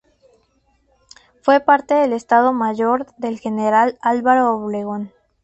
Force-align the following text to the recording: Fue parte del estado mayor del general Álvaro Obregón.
Fue 1.43 1.59
parte 1.59 1.93
del 1.93 2.13
estado 2.13 2.53
mayor 2.53 3.05
del 3.17 3.37
general 3.37 3.99
Álvaro 4.01 4.51
Obregón. 4.55 5.11